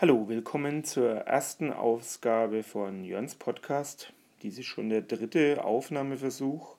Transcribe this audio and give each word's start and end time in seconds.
Hallo, 0.00 0.28
willkommen 0.28 0.84
zur 0.84 1.10
ersten 1.10 1.72
Ausgabe 1.72 2.62
von 2.62 3.02
Jörns 3.02 3.34
Podcast. 3.34 4.12
Dies 4.42 4.56
ist 4.56 4.66
schon 4.66 4.90
der 4.90 5.02
dritte 5.02 5.64
Aufnahmeversuch. 5.64 6.76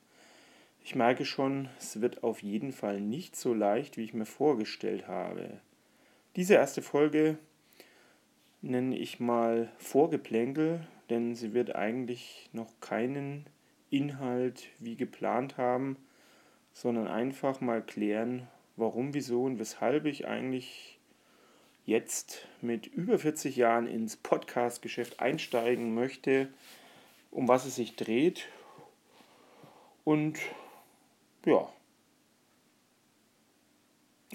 Ich 0.85 0.95
merke 0.95 1.25
schon, 1.25 1.67
es 1.77 1.99
wird 1.99 2.23
auf 2.23 2.41
jeden 2.41 2.71
Fall 2.71 3.01
nicht 3.01 3.35
so 3.35 3.53
leicht, 3.53 3.97
wie 3.97 4.05
ich 4.05 4.13
mir 4.13 4.25
vorgestellt 4.25 5.09
habe. 5.09 5.59
Diese 6.37 6.53
erste 6.53 6.81
Folge 6.81 7.37
nenne 8.61 8.97
ich 8.97 9.19
mal 9.19 9.69
Vorgeplänkel, 9.79 10.87
denn 11.09 11.35
sie 11.35 11.53
wird 11.53 11.75
eigentlich 11.75 12.49
noch 12.53 12.71
keinen 12.79 13.47
Inhalt 13.89 14.69
wie 14.79 14.95
geplant 14.95 15.57
haben, 15.57 15.97
sondern 16.71 17.09
einfach 17.09 17.59
mal 17.59 17.81
klären, 17.81 18.47
warum, 18.77 19.13
wieso 19.13 19.43
und 19.43 19.59
weshalb 19.59 20.05
ich 20.05 20.25
eigentlich 20.25 20.98
jetzt 21.89 22.47
mit 22.61 22.87
über 22.87 23.19
40 23.19 23.55
Jahren 23.55 23.87
ins 23.87 24.15
Podcast-Geschäft 24.15 25.19
einsteigen 25.19 25.93
möchte, 25.93 26.47
um 27.31 27.47
was 27.47 27.65
es 27.65 27.75
sich 27.75 27.95
dreht. 27.95 28.47
Und 30.03 30.39
ja, 31.45 31.67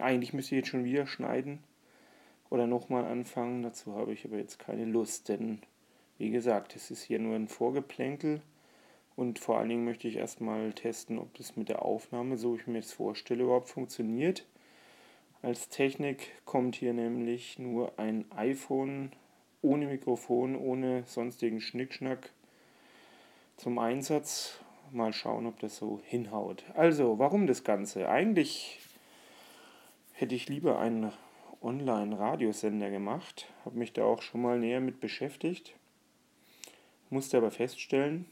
eigentlich 0.00 0.32
müsste 0.32 0.54
ich 0.54 0.60
jetzt 0.60 0.68
schon 0.68 0.84
wieder 0.84 1.06
schneiden 1.06 1.62
oder 2.50 2.66
nochmal 2.66 3.04
anfangen. 3.04 3.62
Dazu 3.62 3.94
habe 3.94 4.12
ich 4.12 4.24
aber 4.24 4.36
jetzt 4.36 4.58
keine 4.58 4.84
Lust, 4.84 5.28
denn 5.28 5.60
wie 6.18 6.30
gesagt, 6.30 6.76
es 6.76 6.90
ist 6.90 7.02
hier 7.02 7.18
nur 7.18 7.36
ein 7.36 7.48
Vorgeplänkel. 7.48 8.42
Und 9.16 9.38
vor 9.38 9.58
allen 9.58 9.68
Dingen 9.68 9.84
möchte 9.84 10.08
ich 10.08 10.16
erstmal 10.16 10.72
testen, 10.72 11.18
ob 11.18 11.32
das 11.34 11.56
mit 11.56 11.68
der 11.68 11.82
Aufnahme, 11.82 12.36
so 12.36 12.56
ich 12.56 12.66
mir 12.66 12.80
das 12.80 12.92
vorstelle, 12.92 13.44
überhaupt 13.44 13.68
funktioniert. 13.68 14.44
Als 15.44 15.68
Technik 15.68 16.30
kommt 16.46 16.74
hier 16.74 16.94
nämlich 16.94 17.58
nur 17.58 17.98
ein 17.98 18.24
iPhone 18.34 19.12
ohne 19.60 19.88
Mikrofon, 19.88 20.56
ohne 20.56 21.04
sonstigen 21.04 21.60
Schnickschnack 21.60 22.30
zum 23.58 23.78
Einsatz. 23.78 24.58
Mal 24.90 25.12
schauen, 25.12 25.46
ob 25.46 25.58
das 25.58 25.76
so 25.76 26.00
hinhaut. 26.02 26.64
Also, 26.72 27.18
warum 27.18 27.46
das 27.46 27.62
Ganze? 27.62 28.08
Eigentlich 28.08 28.80
hätte 30.12 30.34
ich 30.34 30.48
lieber 30.48 30.78
einen 30.78 31.12
Online-Radiosender 31.60 32.88
gemacht, 32.88 33.52
habe 33.66 33.78
mich 33.78 33.92
da 33.92 34.04
auch 34.04 34.22
schon 34.22 34.40
mal 34.40 34.58
näher 34.58 34.80
mit 34.80 34.98
beschäftigt, 34.98 35.74
musste 37.10 37.36
aber 37.36 37.50
feststellen, 37.50 38.24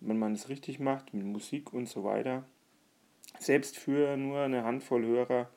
wenn 0.00 0.18
man 0.18 0.32
es 0.32 0.48
richtig 0.48 0.80
macht, 0.80 1.14
mit 1.14 1.26
Musik 1.26 1.72
und 1.72 1.88
so 1.88 2.02
weiter, 2.02 2.42
selbst 3.38 3.78
für 3.78 4.16
nur 4.16 4.40
eine 4.40 4.64
Handvoll 4.64 5.04
Hörer, 5.04 5.48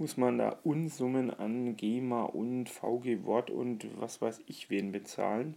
muss 0.00 0.16
man 0.16 0.38
da 0.38 0.58
Unsummen 0.64 1.30
an 1.30 1.76
GEMA 1.76 2.22
und 2.22 2.70
VG 2.70 3.24
Wort 3.24 3.50
und 3.50 3.86
was 4.00 4.22
weiß 4.22 4.40
ich 4.46 4.70
wen 4.70 4.92
bezahlen. 4.92 5.56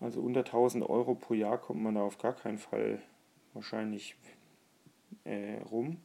Also 0.00 0.22
unter 0.22 0.40
1000 0.40 0.88
Euro 0.88 1.14
pro 1.14 1.34
Jahr 1.34 1.58
kommt 1.58 1.82
man 1.82 1.94
da 1.94 2.02
auf 2.02 2.16
gar 2.16 2.34
keinen 2.34 2.56
Fall 2.56 3.02
wahrscheinlich 3.52 4.16
äh, 5.24 5.58
rum. 5.70 5.98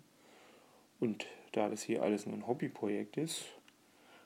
Und 1.00 1.28
da 1.54 1.70
das 1.70 1.82
hier 1.82 2.04
alles 2.04 2.26
nur 2.26 2.36
ein 2.36 2.46
Hobbyprojekt 2.46 3.16
ist 3.16 3.46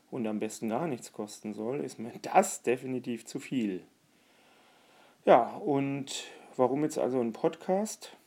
und 0.09 0.25
am 0.25 0.39
besten 0.39 0.69
gar 0.69 0.87
nichts 0.87 1.11
kosten 1.11 1.53
soll, 1.53 1.81
ist 1.81 1.99
mir 1.99 2.11
das 2.21 2.63
definitiv 2.63 3.25
zu 3.25 3.39
viel. 3.39 3.83
Ja, 5.23 5.55
und 5.57 6.25
warum 6.57 6.83
jetzt 6.83 6.97
also 6.97 7.21
ein 7.21 7.31
Podcast? 7.31 8.17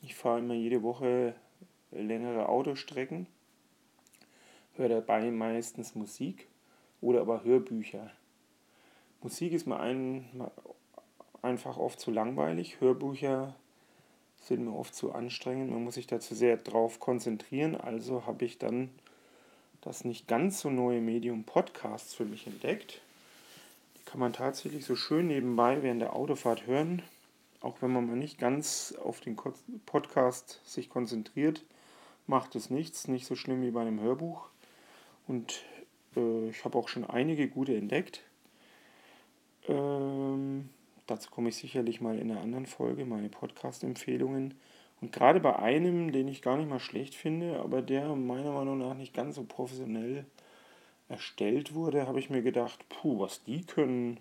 Ich 0.00 0.14
fahre 0.14 0.38
immer 0.38 0.54
jede 0.54 0.84
Woche 0.84 1.34
längere 1.90 2.48
Autostrecken 2.48 3.26
höre 4.82 4.88
dabei 4.88 5.30
meistens 5.30 5.94
Musik 5.94 6.48
oder 7.00 7.20
aber 7.20 7.44
Hörbücher. 7.44 8.10
Musik 9.22 9.52
ist 9.52 9.66
mir 9.66 9.78
ein, 9.78 10.24
einfach 11.40 11.76
oft 11.78 12.00
zu 12.00 12.10
langweilig, 12.10 12.80
Hörbücher 12.80 13.54
sind 14.40 14.64
mir 14.64 14.74
oft 14.74 14.94
zu 14.94 15.12
anstrengend, 15.12 15.70
man 15.70 15.84
muss 15.84 15.94
sich 15.94 16.08
dazu 16.08 16.34
sehr 16.34 16.56
drauf 16.56 16.98
konzentrieren, 16.98 17.76
also 17.76 18.26
habe 18.26 18.44
ich 18.44 18.58
dann 18.58 18.90
das 19.82 20.04
nicht 20.04 20.26
ganz 20.26 20.60
so 20.60 20.70
neue 20.70 21.00
Medium 21.00 21.44
Podcasts 21.44 22.14
für 22.14 22.24
mich 22.24 22.46
entdeckt. 22.46 23.00
Die 23.96 24.04
kann 24.04 24.18
man 24.18 24.32
tatsächlich 24.32 24.84
so 24.84 24.96
schön 24.96 25.28
nebenbei 25.28 25.82
während 25.82 26.02
der 26.02 26.16
Autofahrt 26.16 26.66
hören, 26.66 27.02
auch 27.60 27.80
wenn 27.80 27.92
man 27.92 28.06
mal 28.06 28.16
nicht 28.16 28.38
ganz 28.38 28.94
auf 29.00 29.20
den 29.20 29.36
Podcast 29.86 30.60
sich 30.64 30.90
konzentriert, 30.90 31.62
macht 32.26 32.56
es 32.56 32.70
nichts, 32.70 33.06
nicht 33.06 33.26
so 33.26 33.36
schlimm 33.36 33.62
wie 33.62 33.70
bei 33.70 33.82
einem 33.82 34.00
Hörbuch. 34.00 34.51
Und 35.26 35.62
äh, 36.16 36.48
ich 36.48 36.64
habe 36.64 36.78
auch 36.78 36.88
schon 36.88 37.04
einige 37.04 37.48
gute 37.48 37.76
entdeckt. 37.76 38.22
Ähm, 39.68 40.68
dazu 41.06 41.30
komme 41.30 41.50
ich 41.50 41.56
sicherlich 41.56 42.00
mal 42.00 42.18
in 42.18 42.30
einer 42.30 42.40
anderen 42.40 42.66
Folge, 42.66 43.04
meine 43.04 43.28
Podcast-Empfehlungen. 43.28 44.54
Und 45.00 45.12
gerade 45.12 45.40
bei 45.40 45.56
einem, 45.56 46.12
den 46.12 46.28
ich 46.28 46.42
gar 46.42 46.56
nicht 46.56 46.68
mal 46.68 46.80
schlecht 46.80 47.14
finde, 47.14 47.60
aber 47.60 47.82
der 47.82 48.14
meiner 48.14 48.52
Meinung 48.52 48.78
nach 48.78 48.94
nicht 48.94 49.14
ganz 49.14 49.34
so 49.34 49.44
professionell 49.44 50.26
erstellt 51.08 51.74
wurde, 51.74 52.06
habe 52.06 52.20
ich 52.20 52.30
mir 52.30 52.42
gedacht, 52.42 52.88
puh, 52.88 53.18
was 53.18 53.42
die 53.44 53.62
können, 53.62 54.18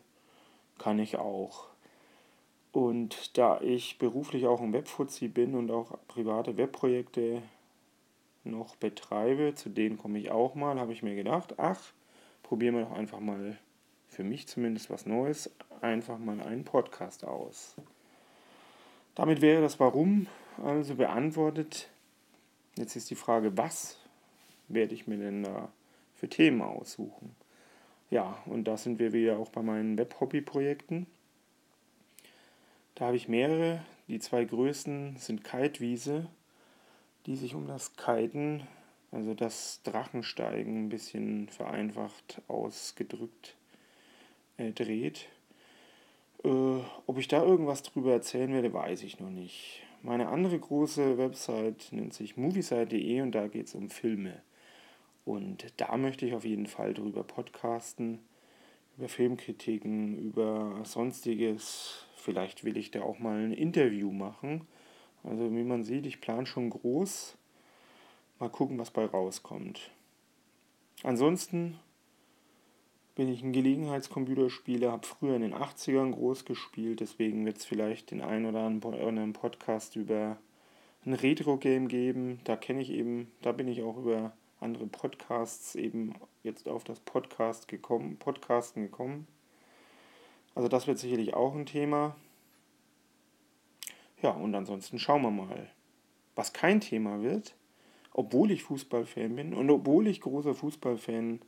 kann 0.78 1.00
ich 1.00 1.18
auch. 1.18 1.68
Und 2.72 3.38
da 3.38 3.60
ich 3.62 3.98
beruflich 3.98 4.48
auch 4.48 4.62
ein 4.62 4.74
Webfuzzi 4.74 5.28
bin 5.28 5.56
und 5.56 5.72
auch 5.72 5.98
private 6.08 6.58
Webprojekte 6.58 7.42
noch 8.44 8.76
betreibe, 8.76 9.54
zu 9.56 9.70
denen 9.70 9.98
komme 9.98 10.20
ich 10.20 10.32
auch 10.32 10.56
mal, 10.56 10.80
habe 10.80 10.94
ich 10.94 11.04
mir 11.04 11.16
gedacht, 11.16 11.56
ach, 11.58 11.94
probieren 12.44 12.76
wir 12.76 12.84
doch 12.84 12.94
einfach 12.94 13.20
mal 13.20 13.58
für 14.08 14.24
mich 14.24 14.48
zumindest 14.48 14.90
was 14.90 15.06
Neues, 15.06 15.52
einfach 15.82 16.18
mal 16.18 16.42
einen 16.42 16.64
Podcast 16.64 17.26
aus. 17.26 17.76
Damit 19.16 19.42
wäre 19.42 19.62
das 19.62 19.80
Warum 19.80 20.28
also 20.64 20.96
beantwortet. 20.96 21.90
Jetzt 22.78 22.96
ist 22.96 23.10
die 23.10 23.16
Frage, 23.16 23.58
was 23.58 23.98
werde 24.68 24.94
ich 24.94 25.08
mir 25.08 25.18
denn 25.18 25.44
da 25.44 25.72
für 26.14 26.30
Themen 26.30 26.62
aussuchen? 26.62 27.36
Ja, 28.10 28.38
und 28.46 28.66
da 28.66 28.78
sind 28.78 29.00
wir 29.00 29.14
wieder 29.14 29.38
auch 29.38 29.50
bei 29.50 29.62
meinen 29.62 29.98
Web-Hobby-Projekten. 29.98 31.08
Da 32.96 33.06
habe 33.08 33.16
ich 33.16 33.30
mehrere. 33.30 33.84
Die 34.08 34.20
zwei 34.20 34.44
größten 34.44 35.16
sind 35.18 35.44
Kitewiese 35.44 36.28
die 37.26 37.36
sich 37.36 37.56
um 37.56 37.68
das 37.68 37.96
Kiten, 37.96 38.68
also 39.12 39.34
das 39.34 39.82
Drachensteigen, 39.84 40.86
ein 40.86 40.90
bisschen 40.90 41.50
vereinfacht 41.50 42.42
ausgedrückt 42.48 43.56
äh, 44.58 44.72
dreht. 44.72 45.28
Äh, 46.44 46.80
ob 47.06 47.18
ich 47.18 47.28
da 47.28 47.44
irgendwas 47.44 47.84
drüber 47.84 48.14
erzählen 48.14 48.54
werde, 48.54 48.74
weiß 48.74 49.04
ich 49.04 49.20
noch 49.20 49.30
nicht. 49.30 49.84
Meine 50.02 50.30
andere 50.30 50.58
große 50.58 51.18
Website 51.18 51.90
nennt 51.92 52.14
sich 52.14 52.38
moviesite.de 52.38 53.22
und 53.22 53.34
da 53.34 53.48
geht 53.48 53.68
es 53.68 53.76
um 53.76 53.90
Filme. 53.90 54.42
Und 55.26 55.66
da 55.78 55.96
möchte 55.98 56.26
ich 56.26 56.34
auf 56.34 56.46
jeden 56.46 56.66
Fall 56.66 56.96
drüber 56.96 57.24
podcasten, 57.24 58.20
über 58.98 59.08
Filmkritiken, 59.08 60.18
über 60.18 60.82
sonstiges. 60.84 62.08
Vielleicht 62.16 62.64
will 62.64 62.78
ich 62.78 62.90
da 62.90 63.04
auch 63.04 63.20
mal 63.20 63.38
ein 63.38 63.54
Interview 63.54 64.12
machen 64.12 64.68
also 65.24 65.52
wie 65.52 65.64
man 65.64 65.84
sieht, 65.84 66.06
ich 66.06 66.22
plane 66.22 66.46
schon 66.46 66.70
groß. 66.70 67.38
Mal 68.40 68.50
gucken, 68.50 68.80
was 68.80 68.92
bei 68.92 69.06
rauskommt. 69.06 69.92
Ansonsten 71.04 71.80
bin 73.16 73.28
ich 73.28 73.44
ein 73.44 73.54
Gelegenheitscomputerspieler, 73.54 74.92
habe 74.92 75.06
früher 75.06 75.36
in 75.36 75.42
den 75.42 75.54
80ern 75.54 76.12
groß 76.12 76.46
gespielt, 76.46 77.02
deswegen 77.02 77.46
wird 77.46 77.58
es 77.58 77.66
vielleicht 77.66 78.12
den 78.12 78.22
einen 78.22 78.46
oder 78.46 78.62
anderen 78.62 79.34
Podcast 79.34 79.96
über 79.96 80.38
ein 81.06 81.14
Retro-Game 81.14 81.88
geben. 81.88 82.40
Da 82.46 82.56
kenne 82.56 82.82
ich 82.82 82.90
eben, 82.90 83.32
da 83.42 83.52
bin 83.52 83.68
ich 83.68 83.84
auch 83.84 83.98
über 83.98 84.34
andere 84.60 84.88
Podcasts 84.88 85.76
eben 85.76 86.14
jetzt 86.44 86.68
auf 86.68 86.84
das 86.84 87.00
Podcast 87.00 87.68
gekommen, 87.68 88.18
Podcasten 88.18 88.84
gekommen. 88.84 89.28
Also 90.56 90.68
das 90.68 90.88
wird 90.88 91.00
sicherlich 91.00 91.34
auch 91.34 91.56
ein 91.56 91.66
Thema. 91.66 92.16
Ja, 94.22 94.32
und 94.32 94.54
ansonsten 94.54 95.00
schauen 95.00 95.24
wir 95.24 95.32
mal. 95.32 95.70
Was 96.36 96.54
kein 96.54 96.80
Thema 96.80 97.22
wird, 97.22 97.56
obwohl 98.14 98.52
ich 98.52 98.64
Fußballfan 98.64 99.36
bin 99.36 99.54
und 99.54 99.70
obwohl 99.70 100.08
ich 100.08 100.22
großer 100.22 100.54
Fußballfan 100.54 101.42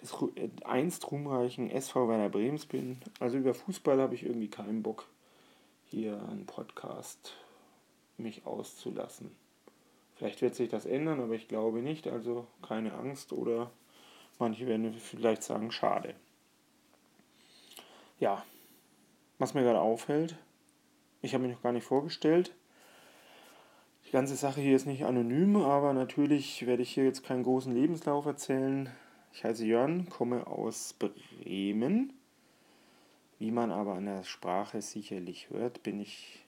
des 0.00 0.14
äh, 0.36 0.48
einst 0.64 1.10
ruhmreichen 1.10 1.70
SV 1.70 2.08
Werner 2.08 2.28
Brems 2.28 2.66
bin. 2.66 3.00
Also 3.20 3.38
über 3.38 3.54
Fußball 3.54 4.00
habe 4.00 4.14
ich 4.14 4.24
irgendwie 4.24 4.48
keinen 4.48 4.82
Bock, 4.82 5.08
hier 5.86 6.20
einen 6.30 6.46
Podcast 6.46 7.34
mich 8.16 8.46
auszulassen. 8.46 9.30
Vielleicht 10.16 10.42
wird 10.42 10.54
sich 10.54 10.68
das 10.68 10.86
ändern, 10.86 11.20
aber 11.20 11.34
ich 11.34 11.48
glaube 11.48 11.82
nicht. 11.82 12.06
Also 12.06 12.46
keine 12.66 12.94
Angst 12.94 13.32
oder 13.32 13.70
manche 14.38 14.66
werden 14.66 14.92
vielleicht 14.94 15.42
sagen, 15.42 15.72
schade. 15.72 16.14
Ja, 18.20 18.44
was 19.38 19.54
mir 19.54 19.62
gerade 19.62 19.80
auffällt, 19.80 20.36
ich 21.22 21.34
habe 21.34 21.44
mich 21.44 21.54
noch 21.54 21.62
gar 21.62 21.72
nicht 21.72 21.86
vorgestellt. 21.86 22.54
Die 24.06 24.10
ganze 24.10 24.36
Sache 24.36 24.60
hier 24.60 24.76
ist 24.76 24.86
nicht 24.86 25.04
anonym, 25.04 25.56
aber 25.56 25.94
natürlich 25.94 26.66
werde 26.66 26.82
ich 26.82 26.92
hier 26.92 27.04
jetzt 27.04 27.24
keinen 27.24 27.44
großen 27.44 27.72
Lebenslauf 27.72 28.26
erzählen. 28.26 28.90
Ich 29.32 29.44
heiße 29.44 29.64
Jörn, 29.64 30.08
komme 30.10 30.46
aus 30.46 30.94
Bremen. 30.94 32.12
Wie 33.38 33.50
man 33.50 33.72
aber 33.72 33.94
an 33.94 34.06
der 34.06 34.24
Sprache 34.24 34.82
sicherlich 34.82 35.48
hört, 35.50 35.82
bin 35.82 36.00
ich 36.00 36.44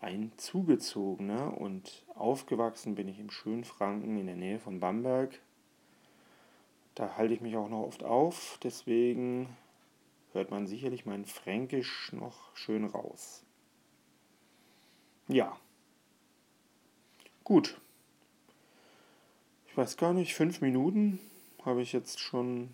ein 0.00 0.32
Zugezogener 0.36 1.58
und 1.58 2.04
aufgewachsen 2.14 2.94
bin 2.94 3.08
ich 3.08 3.18
im 3.18 3.30
schönen 3.30 3.64
Franken 3.64 4.18
in 4.18 4.26
der 4.26 4.36
Nähe 4.36 4.58
von 4.58 4.80
Bamberg. 4.80 5.40
Da 6.94 7.16
halte 7.16 7.34
ich 7.34 7.40
mich 7.40 7.56
auch 7.56 7.68
noch 7.68 7.82
oft 7.82 8.04
auf, 8.04 8.58
deswegen 8.62 9.48
hört 10.36 10.50
man 10.50 10.66
sicherlich 10.66 11.06
mein 11.06 11.24
Fränkisch 11.24 12.12
noch 12.12 12.54
schön 12.54 12.84
raus. 12.84 13.42
Ja. 15.28 15.58
Gut. 17.42 17.80
Ich 19.66 19.76
weiß 19.76 19.96
gar 19.96 20.12
nicht, 20.12 20.34
fünf 20.34 20.60
Minuten 20.60 21.18
habe 21.64 21.82
ich 21.82 21.92
jetzt 21.92 22.20
schon 22.20 22.70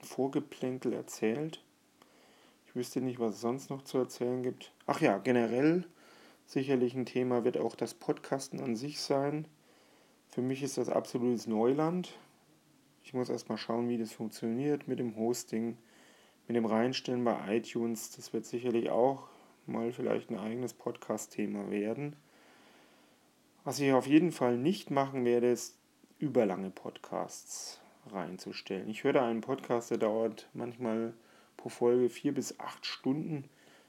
Vorgeplänkel 0.00 0.92
erzählt. 0.92 1.62
Ich 2.66 2.76
wüsste 2.76 3.00
nicht, 3.00 3.18
was 3.18 3.34
es 3.34 3.40
sonst 3.40 3.70
noch 3.70 3.82
zu 3.82 3.98
erzählen 3.98 4.42
gibt. 4.42 4.72
Ach 4.86 5.00
ja, 5.00 5.18
generell 5.18 5.86
sicherlich 6.46 6.94
ein 6.94 7.06
Thema 7.06 7.44
wird 7.44 7.56
auch 7.58 7.74
das 7.74 7.94
Podcasten 7.94 8.60
an 8.60 8.76
sich 8.76 9.00
sein. 9.00 9.48
Für 10.28 10.42
mich 10.42 10.62
ist 10.62 10.78
das 10.78 10.88
absolutes 10.88 11.46
Neuland. 11.46 12.12
Ich 13.02 13.14
muss 13.14 13.30
erstmal 13.30 13.58
schauen, 13.58 13.88
wie 13.88 13.98
das 13.98 14.12
funktioniert 14.12 14.86
mit 14.86 14.98
dem 14.98 15.16
Hosting, 15.16 15.78
mit 16.48 16.56
dem 16.56 16.64
Reinstellen 16.64 17.24
bei 17.24 17.56
iTunes. 17.56 18.16
Das 18.16 18.32
wird 18.32 18.46
sicherlich 18.46 18.90
auch 18.90 19.28
mal 19.66 19.92
vielleicht 19.92 20.30
ein 20.30 20.38
eigenes 20.38 20.72
Podcast-Thema 20.72 21.70
werden. 21.70 22.16
Was 23.64 23.78
ich 23.80 23.92
auf 23.92 24.06
jeden 24.06 24.32
Fall 24.32 24.56
nicht 24.56 24.90
machen 24.90 25.26
werde, 25.26 25.50
ist 25.50 25.78
überlange 26.18 26.70
Podcasts 26.70 27.80
reinzustellen. 28.10 28.88
Ich 28.88 29.04
höre 29.04 29.12
da 29.12 29.26
einen 29.26 29.42
Podcast, 29.42 29.90
der 29.90 29.98
dauert 29.98 30.48
manchmal 30.54 31.12
pro 31.58 31.68
Folge 31.68 32.08
vier 32.08 32.32
bis 32.32 32.58
acht 32.58 32.86
Stunden. 32.86 33.44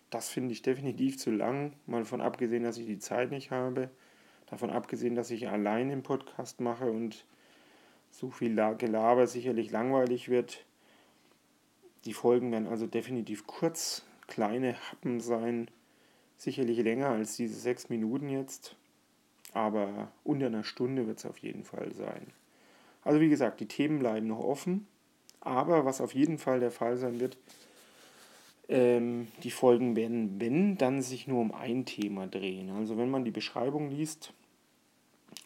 Das 0.10 0.28
finde 0.28 0.52
ich 0.52 0.62
definitiv 0.62 1.18
zu 1.18 1.32
lang, 1.32 1.74
mal 1.86 2.00
davon 2.00 2.20
abgesehen, 2.20 2.64
dass 2.64 2.78
ich 2.78 2.88
die 2.88 3.00
Zeit 3.00 3.32
nicht 3.32 3.52
habe. 3.52 3.90
Davon 4.48 4.70
abgesehen, 4.70 5.16
dass 5.16 5.32
ich 5.32 5.48
allein 5.48 5.90
den 5.90 6.04
Podcast 6.04 6.60
mache 6.60 6.92
und 6.92 7.26
so 8.12 8.32
viel 8.32 8.56
Gelaber 8.76 9.28
sicherlich 9.28 9.72
langweilig 9.72 10.28
wird. 10.28 10.66
Die 12.06 12.14
Folgen 12.14 12.52
werden 12.52 12.68
also 12.68 12.88
definitiv 12.88 13.46
kurz, 13.46 14.04
kleine 14.28 14.76
Happen 14.92 15.20
sein. 15.20 15.70
Sicherlich 16.38 16.80
länger 16.80 17.10
als 17.10 17.36
diese 17.36 17.60
sechs 17.60 17.90
Minuten 17.90 18.30
jetzt. 18.30 18.76
Aber 19.54 20.12
unter 20.24 20.46
einer 20.46 20.64
Stunde 20.64 21.08
wird 21.08 21.20
es 21.20 21.26
auf 21.26 21.40
jeden 21.40 21.64
Fall 21.64 21.94
sein. 21.94 22.28
Also 23.04 23.20
wie 23.20 23.30
gesagt, 23.30 23.60
die 23.60 23.68
Themen 23.68 24.00
bleiben 24.00 24.28
noch 24.28 24.40
offen, 24.40 24.88
aber 25.42 25.86
was 25.86 26.02
auf 26.02 26.14
jeden 26.14 26.38
Fall 26.38 26.60
der 26.60 26.72
Fall 26.72 26.98
sein 26.98 27.20
wird, 27.20 27.38
ähm, 28.68 29.28
die 29.44 29.52
Folgen 29.52 29.96
werden, 29.96 30.40
wenn, 30.40 30.78
dann 30.78 31.02
sich 31.02 31.28
nur 31.28 31.42
um 31.42 31.54
ein 31.54 31.86
Thema 31.86 32.28
drehen. 32.28 32.70
Also 32.70 32.98
wenn 32.98 33.10
man 33.10 33.26
die 33.26 33.32
Beschreibung 33.32 33.90
liest 33.90 34.34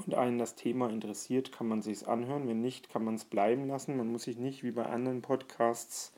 und 0.06 0.16
einen 0.16 0.38
das 0.38 0.56
Thema 0.56 0.90
interessiert, 0.90 1.52
kann 1.52 1.68
man 1.68 1.82
sich 1.82 2.08
anhören. 2.08 2.48
Wenn 2.48 2.62
nicht, 2.62 2.90
kann 2.90 3.06
man 3.06 3.16
es 3.16 3.26
bleiben 3.26 3.68
lassen. 3.68 3.98
Man 3.98 4.12
muss 4.12 4.24
sich 4.24 4.38
nicht 4.38 4.64
wie 4.64 4.72
bei 4.72 4.86
anderen 4.86 5.22
Podcasts 5.22 6.12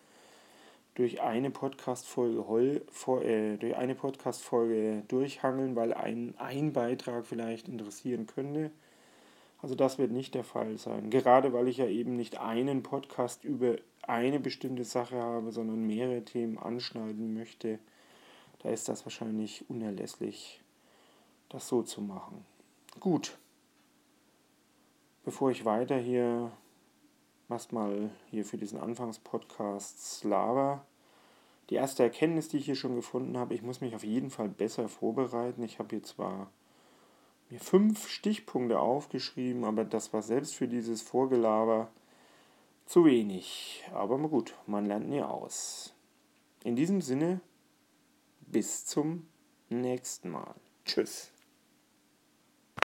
durch 0.96 1.22
eine 1.22 1.52
Podcast-Folge 1.52 2.82
äh, 3.24 3.58
durch 3.58 3.76
eine 3.76 3.96
Podcast-Folge 3.96 5.04
durchhangeln, 5.08 5.76
weil 5.76 5.94
ein, 5.94 6.34
ein 6.38 6.74
Beitrag 6.74 7.26
vielleicht 7.26 7.68
interessieren 7.68 8.26
könnte. 8.26 8.72
Also 9.62 9.76
das 9.76 9.98
wird 9.98 10.12
nicht 10.12 10.36
der 10.36 10.44
Fall 10.44 10.78
sein. 10.78 11.10
Gerade 11.10 11.52
weil 11.52 11.68
ich 11.68 11.78
ja 11.78 11.88
eben 11.88 12.16
nicht 12.16 12.40
einen 12.40 12.82
Podcast 12.82 13.44
über 13.44 13.76
eine 14.04 14.40
bestimmte 14.40 14.84
Sache 14.84 15.18
habe, 15.18 15.52
sondern 15.52 15.86
mehrere 15.86 16.24
Themen 16.24 16.58
anschneiden 16.58 17.34
möchte, 17.34 17.80
da 18.60 18.70
ist 18.70 18.88
das 18.88 19.06
wahrscheinlich 19.06 19.70
unerlässlich, 19.70 20.62
das 21.50 21.68
so 21.68 21.84
zu 21.84 22.02
machen. 22.02 22.46
Gut. 23.00 23.38
Bevor 25.24 25.52
ich 25.52 25.66
weiter 25.66 25.98
hier 25.98 26.52
erstmal 27.50 28.10
hier 28.30 28.46
für 28.46 28.58
diesen 28.58 28.80
Anfangspodcast 28.80 30.24
laber, 30.24 30.86
die 31.70 31.76
erste 31.76 32.04
Erkenntnis, 32.04 32.48
die 32.48 32.58
ich 32.58 32.66
hier 32.66 32.76
schon 32.76 32.96
gefunden 32.96 33.38
habe, 33.38 33.54
ich 33.54 33.62
muss 33.62 33.82
mich 33.82 33.96
auf 33.96 34.04
jeden 34.04 34.30
Fall 34.30 34.50
besser 34.50 34.88
vorbereiten. 34.88 35.64
Ich 35.64 35.80
habe 35.80 35.90
hier 35.90 36.04
zwar 36.04 36.52
mir 37.50 37.60
fünf 37.60 38.08
Stichpunkte 38.08 38.80
aufgeschrieben, 38.80 39.64
aber 39.64 39.84
das 39.84 40.14
war 40.14 40.22
selbst 40.22 40.56
für 40.56 40.68
dieses 40.68 41.02
Vorgelaber 41.02 41.90
zu 42.86 43.06
wenig. 43.06 43.84
Aber 43.94 44.18
gut, 44.18 44.56
man 44.68 44.86
lernt 44.86 45.10
nie 45.10 45.22
aus. 45.22 45.94
In 46.64 46.76
diesem 46.76 47.02
Sinne, 47.02 47.42
bis 48.42 48.86
zum 48.86 49.28
nächsten 49.70 50.30
Mal. 50.30 50.56
Tschüss. 50.86 51.35